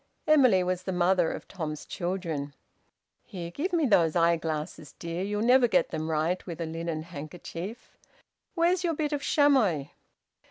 [0.25, 2.55] (Emily was the mother of Tom's children.)
[3.23, 5.23] "Here, give me those eyeglasses, dear.
[5.23, 7.99] You'll never get them right with a linen handkerchief.
[8.55, 9.89] Where's your bit of chamois?"